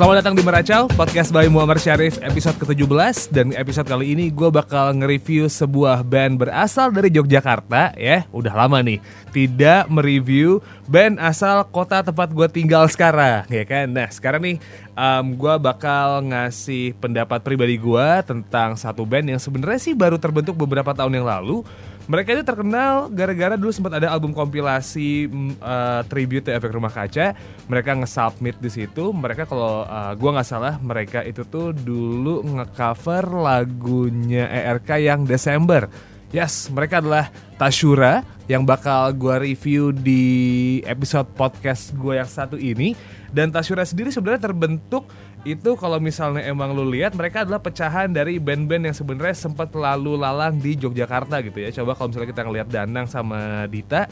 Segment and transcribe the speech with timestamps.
[0.00, 4.48] Selamat datang di Meracau, podcast by Muammar Syarif episode ke-17 Dan episode kali ini gue
[4.48, 8.24] bakal nge-review sebuah band berasal dari Yogyakarta ya.
[8.32, 8.96] Udah lama nih,
[9.28, 13.92] tidak mereview band asal kota tempat gue tinggal sekarang ya kan?
[13.92, 14.56] Nah sekarang nih
[14.96, 20.56] um, gue bakal ngasih pendapat pribadi gue tentang satu band yang sebenarnya sih baru terbentuk
[20.56, 21.60] beberapa tahun yang lalu
[22.10, 25.30] mereka itu terkenal gara-gara dulu sempat ada album kompilasi
[25.62, 27.38] uh, tribute to Efek Rumah Kaca.
[27.70, 29.14] Mereka nge-submit di situ.
[29.14, 35.86] Mereka kalau uh, gua nggak salah mereka itu tuh dulu nge-cover lagunya ERK yang Desember.
[36.34, 40.22] Yes, mereka adalah Tashura yang bakal gua review di
[40.82, 42.98] episode podcast gue yang satu ini.
[43.30, 45.06] Dan Tashura sendiri sebenarnya terbentuk
[45.40, 50.20] itu kalau misalnya emang lu lihat mereka adalah pecahan dari band-band yang sebenarnya sempat lalu
[50.20, 51.72] lalang di Yogyakarta gitu ya.
[51.72, 54.04] Coba kalau misalnya kita ngelihat Danang sama Dita,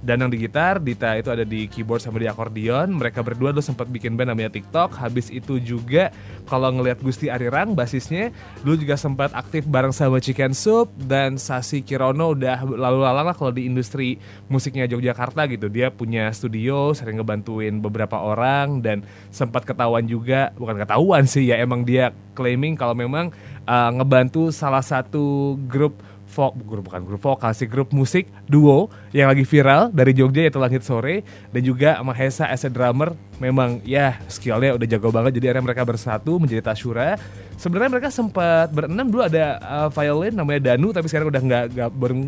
[0.00, 2.88] Danang di gitar, Dita itu ada di keyboard sama di akordion.
[2.88, 4.96] Mereka berdua tuh sempat bikin band namanya TikTok.
[4.96, 6.08] Habis itu juga
[6.48, 8.32] kalau ngelihat Gusti Arirang basisnya
[8.64, 13.36] dulu juga sempat aktif bareng sama Chicken Soup dan Sasi Kirono udah lalu lalang lah
[13.36, 14.16] kalau di industri
[14.48, 15.68] musiknya Yogyakarta gitu.
[15.68, 21.60] Dia punya studio, sering ngebantuin beberapa orang dan sempat ketahuan juga, bukan ketahuan sih ya
[21.60, 23.28] emang dia claiming kalau memang
[23.68, 26.00] uh, ngebantu salah satu grup
[26.30, 30.62] folk grup bukan grup vokal sih grup musik duo yang lagi viral dari Jogja yaitu
[30.62, 33.12] Langit Sore dan juga Mahesa as a drummer.
[33.42, 37.18] Memang ya skillnya udah jago banget jadi akhirnya mereka bersatu menjadi Tashura.
[37.58, 41.64] Sebenarnya mereka sempat berenam dulu ada uh, violin namanya Danu tapi sekarang udah nggak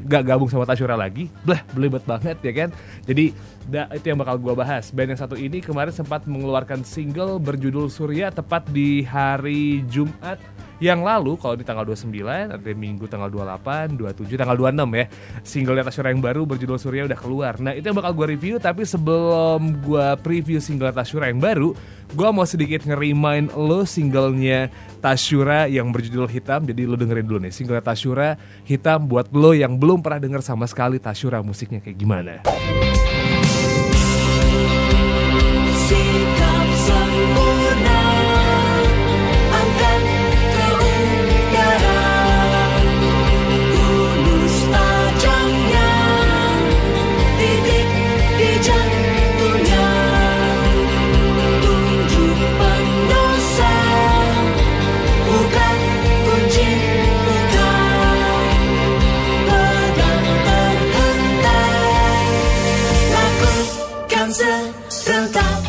[0.08, 1.30] nggak gabung sama Tashura lagi.
[1.46, 2.68] Blah belibet banget ya kan?
[3.06, 3.32] Jadi
[3.68, 4.90] da, itu yang bakal gue bahas.
[4.90, 10.40] Band yang satu ini kemarin sempat mengeluarkan single berjudul Surya tepat di hari Jumat
[10.82, 15.06] yang lalu kalau di tanggal 29 ada minggu tanggal 28 27 tanggal 26 ya
[15.46, 17.54] single Tasura yang baru berjudul Surya udah keluar.
[17.62, 21.70] Nah itu yang bakal gue review tapi sebelum gue preview single Tasura yang baru
[22.12, 26.66] gue mau sedikit nge-remind lo singlenya Tashura yang berjudul Hitam.
[26.66, 28.34] Jadi lo dengerin dulu nih single Tashura
[28.66, 32.42] Hitam buat lo yang belum pernah denger sama sekali Tashura musiknya kayak gimana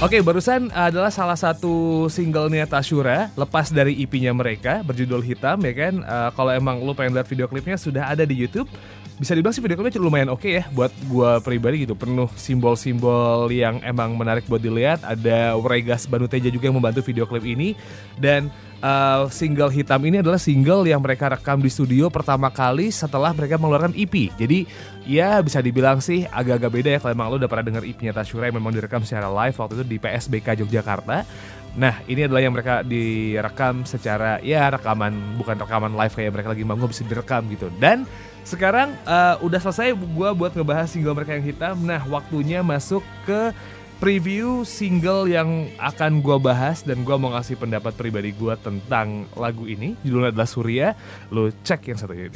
[0.03, 6.03] Oke, barusan adalah salah satu singlenya Tashura lepas dari EP-nya mereka berjudul Hitam ya kan.
[6.03, 8.67] Uh, kalau emang lu pengen lihat video klipnya sudah ada di YouTube.
[9.15, 11.95] Bisa dibilang sih video klipnya lumayan oke okay ya buat gua pribadi gitu.
[11.95, 15.07] Penuh simbol-simbol yang emang menarik buat dilihat.
[15.07, 17.71] Ada Regas Banuteja juga yang membantu video klip ini
[18.19, 18.51] dan
[18.83, 23.55] uh, single hitam ini adalah single yang mereka rekam di studio pertama kali setelah mereka
[23.55, 24.29] mengeluarkan EP.
[24.35, 24.67] Jadi
[25.07, 28.51] ya bisa dibilang sih agak-agak beda ya kalau emang lo udah pernah denger EP-nya Tashura
[28.51, 31.23] yang memang direkam secara live waktu itu di PSBK Yogyakarta.
[31.73, 36.63] Nah ini adalah yang mereka direkam secara ya rekaman bukan rekaman live kayak mereka lagi
[36.67, 37.71] manggung bisa direkam gitu.
[37.81, 38.05] Dan
[38.43, 41.75] sekarang uh, udah selesai gue buat ngebahas single mereka yang hitam.
[41.81, 43.55] Nah waktunya masuk ke
[44.03, 49.63] preview single yang akan gue bahas dan gue mau ngasih pendapat pribadi gue tentang lagu
[49.63, 49.95] ini.
[50.03, 50.91] Judulnya adalah Surya.
[51.31, 52.35] Lo cek yang satu ini.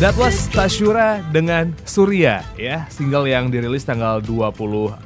[0.00, 4.96] That was Tashura dengan Surya ya, single yang dirilis tanggal 26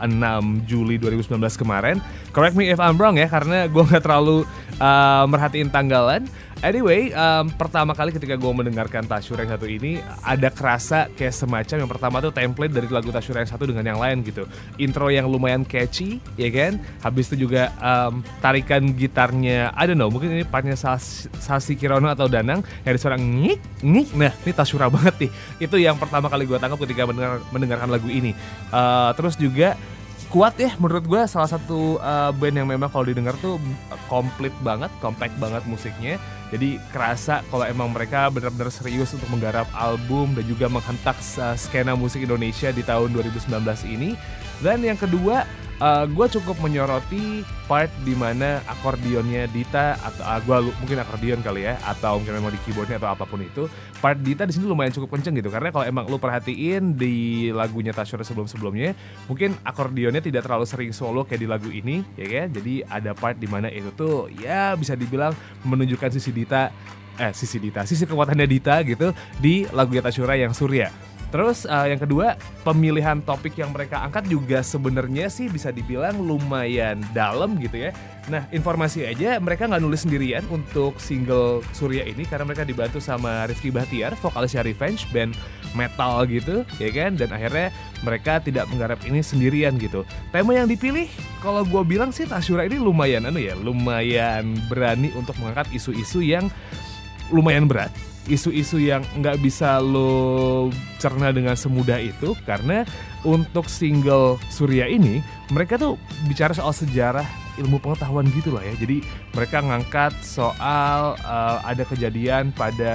[0.71, 1.99] Juli 2019 kemarin.
[2.31, 4.47] Correct me if I'm wrong ya, karena gue nggak terlalu
[4.79, 6.31] uh, merhatiin tanggalan.
[6.65, 11.85] Anyway, um, pertama kali ketika gue mendengarkan Tashura yang satu ini ada kerasa kayak semacam
[11.85, 14.49] yang pertama tuh template dari lagu Tashura yang satu dengan yang lain gitu.
[14.81, 16.81] Intro yang lumayan catchy, ya kan?
[17.05, 22.09] Habis itu juga um, tarikan gitarnya, I don't know, mungkin ini partnya Sas Sasi Kirono
[22.09, 24.09] atau Danang yang ada suara ngik ngik.
[24.17, 25.31] Nah, ini Tashura banget nih.
[25.69, 28.33] Itu yang pertama kali gue tangkap ketika mendengar, mendengarkan lagu ini.
[28.73, 29.77] Uh, terus juga
[30.35, 33.63] kuat ya menurut gue salah satu uh, band yang memang kalau didengar tuh
[34.11, 36.19] komplit banget, compact banget musiknya.
[36.51, 41.95] Jadi kerasa kalau emang mereka benar-benar serius untuk menggarap album dan juga menghentak uh, skena
[41.95, 43.47] musik Indonesia di tahun 2019
[43.87, 44.19] ini.
[44.59, 45.47] Dan yang kedua
[45.81, 51.67] uh, gue cukup menyoroti part di mana akordionnya Dita atau uh, gue mungkin akordion kali
[51.67, 53.67] ya atau mungkin memang di keyboardnya atau apa pun itu
[53.99, 55.49] part Dita di sini lumayan cukup kenceng gitu.
[55.49, 58.93] Karena kalau emang lu perhatiin di lagunya Tasyura sebelum sebelumnya
[59.27, 62.47] mungkin akordionnya tidak terlalu sering solo kayak di lagu ini ya kan?
[62.53, 65.33] Jadi ada part di mana itu tuh ya bisa dibilang
[65.65, 66.69] menunjukkan sisi Dita
[67.15, 71.99] eh sisi Dita sisi kekuatannya Dita gitu di lagu Tasyura yang Surya Terus uh, yang
[71.99, 77.91] kedua, pemilihan topik yang mereka angkat juga sebenarnya sih bisa dibilang lumayan dalam gitu ya.
[78.31, 83.51] Nah, informasi aja mereka nggak nulis sendirian untuk single Surya ini karena mereka dibantu sama
[83.51, 85.35] Rifki Bahtiar, vokalisnya Revenge, band
[85.75, 87.19] metal gitu, ya kan?
[87.19, 87.75] Dan akhirnya
[88.07, 90.07] mereka tidak menggarap ini sendirian gitu.
[90.31, 91.11] Tema yang dipilih,
[91.43, 96.47] kalau gue bilang sih Tasyura ini lumayan anu ya, lumayan berani untuk mengangkat isu-isu yang
[97.35, 97.91] lumayan berat
[98.25, 102.89] isu-isu yang nggak bisa lo cerna dengan semudah itu karena
[103.25, 105.21] untuk single Surya ini
[105.53, 107.27] mereka tuh bicara soal sejarah
[107.61, 108.75] ilmu pengetahuan gitu lah ya.
[108.81, 109.05] Jadi
[109.37, 112.95] mereka ngangkat soal uh, ada kejadian pada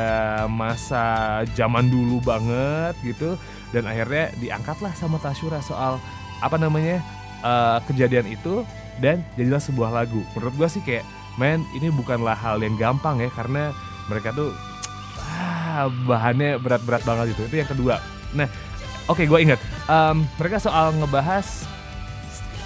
[0.49, 3.39] masa zaman dulu banget gitu
[3.71, 6.01] dan akhirnya diangkatlah sama Tasyura soal
[6.41, 6.99] apa namanya
[7.45, 8.65] uh, kejadian itu
[8.99, 10.19] dan jadilah sebuah lagu.
[10.35, 11.05] Menurut gua sih kayak
[11.39, 13.71] men ini bukanlah hal yang gampang ya karena
[14.11, 14.51] mereka tuh
[15.87, 17.47] bahannya berat-berat banget itu.
[17.47, 17.95] Itu yang kedua.
[18.35, 18.49] Nah,
[19.07, 19.59] oke okay, gue ingat.
[19.87, 21.69] Um, mereka soal ngebahas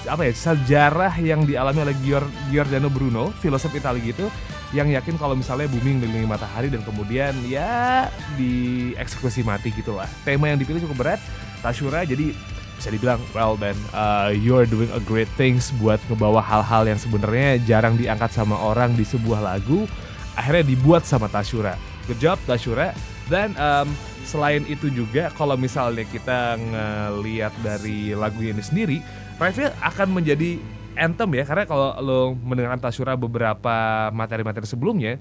[0.04, 4.27] apa ya sejarah yang dialami oleh Gior, Giordano Bruno, filosof Italia gitu,
[4.75, 10.09] yang yakin kalau misalnya bumi mengelilingi matahari dan kemudian ya dieksekusi mati gitu lah.
[10.27, 11.19] Tema yang dipilih cukup berat,
[11.63, 12.36] Tashura jadi
[12.83, 17.62] bisa dibilang well then uh, you're doing a great things buat ngebawa hal-hal yang sebenarnya
[17.63, 19.88] jarang diangkat sama orang di sebuah lagu
[20.36, 22.91] akhirnya dibuat sama Tashura good job Tashura
[23.31, 23.88] dan um,
[24.23, 28.97] selain itu juga kalau misalnya kita ngelihat dari lagu ini sendiri
[29.41, 30.61] Rifle akan menjadi
[30.97, 31.44] anthem ya.
[31.45, 35.17] Karena kalau lo mendengarkan Tashura beberapa materi-materi sebelumnya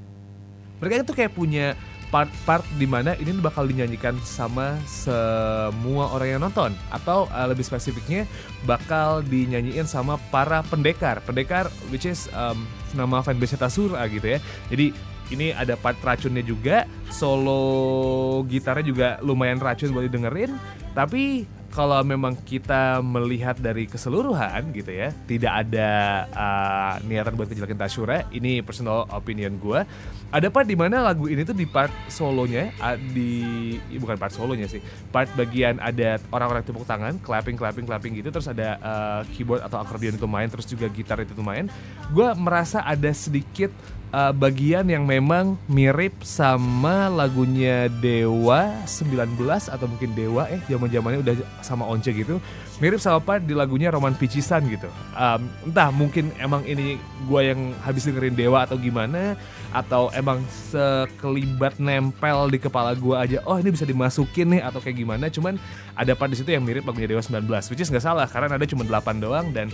[0.82, 1.78] mereka itu kayak punya
[2.12, 6.76] part-part di mana ini bakal dinyanyikan sama semua orang yang nonton.
[6.92, 8.28] Atau uh, lebih spesifiknya
[8.68, 11.24] bakal dinyanyiin sama para pendekar.
[11.24, 14.38] Pendekar which is um, nama fanbase Tasura gitu ya.
[14.68, 14.92] Jadi
[15.30, 20.56] ini ada part racunnya juga solo gitarnya juga lumayan racun buat didengerin.
[20.92, 25.90] Tapi kalau memang kita melihat dari keseluruhan gitu ya tidak ada
[26.36, 29.80] uh, niatan buat ngejelekin Tashura ini personal opinion gue
[30.28, 32.68] ada part di mana lagu ini tuh di part solonya
[33.16, 38.28] di bukan part solonya sih part bagian ada orang-orang tepuk tangan clapping clapping clapping gitu
[38.28, 41.68] terus ada uh, keyboard atau akordeon itu main terus juga gitar itu main.
[42.12, 43.72] Gue merasa ada sedikit
[44.12, 49.34] uh, bagian yang memang mirip sama lagunya Dewa 19
[49.66, 52.38] atau mungkin Dewa eh zaman zamannya udah sama Once gitu.
[52.78, 54.86] Mirip sama part di lagunya Roman Picisan gitu.
[55.16, 59.34] Um, entah mungkin emang ini gue yang habis dengerin Dewa atau gimana
[59.72, 64.98] atau emang sekelibat nempel di kepala gue aja oh ini bisa dimasukin nih atau kayak
[65.00, 65.32] gimana.
[65.32, 65.56] Cuman
[65.96, 68.66] ada part di situ yang mirip lagunya Dewa 19 which is nggak salah karena ada
[68.68, 69.72] cuma 8 doang dan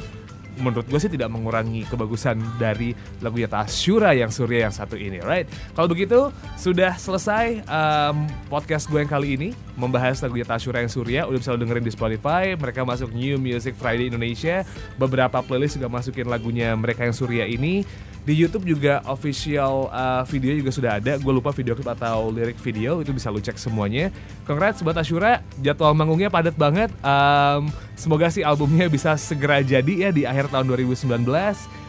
[0.58, 3.64] menurut gue sih tidak mengurangi kebagusan dari lagu Yata
[4.12, 5.46] yang Surya yang satu ini, right?
[5.72, 11.20] Kalau begitu sudah selesai um, podcast gue yang kali ini membahas lagu Yata yang Surya.
[11.30, 12.58] Udah bisa dengerin di Spotify.
[12.58, 14.66] Mereka masuk New Music Friday Indonesia.
[14.98, 17.86] Beberapa playlist juga masukin lagunya mereka yang Surya ini.
[18.28, 21.16] Di YouTube juga official uh, video juga sudah ada.
[21.16, 24.12] Gue lupa video klip atau lirik video itu bisa lu cek semuanya.
[24.44, 26.92] Congrats buat Ashura, jadwal manggungnya padat banget.
[27.00, 31.24] Um, semoga sih albumnya bisa segera jadi ya di akhir tahun 2019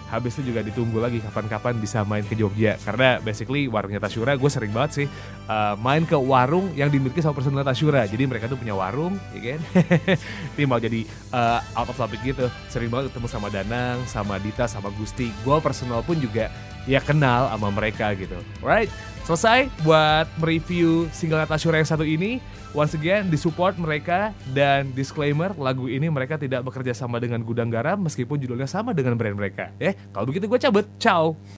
[0.09, 2.75] habis itu juga ditunggu lagi kapan-kapan bisa main ke Jogja.
[2.81, 5.07] Karena basically warungnya Tasyura gue sering banget sih
[5.45, 8.09] uh, main ke warung yang dimiliki sama personel Tasyura.
[8.09, 9.61] Jadi mereka tuh punya warung ya kan?
[10.57, 12.49] Ini mau jadi uh, out of topic gitu.
[12.67, 15.29] Sering banget ketemu sama Danang sama Dita sama Gusti.
[15.45, 16.49] Gue personal pun juga
[16.89, 18.35] ya kenal sama mereka gitu.
[18.65, 18.89] Right
[19.29, 22.41] selesai buat mereview single Natasha yang satu ini.
[22.73, 28.01] Once again, disupport mereka dan disclaimer lagu ini mereka tidak bekerja sama dengan Gudang Garam
[28.01, 29.69] meskipun judulnya sama dengan brand mereka.
[29.77, 30.85] Ya, kalau begitu gue cabut.
[30.97, 31.37] Ciao.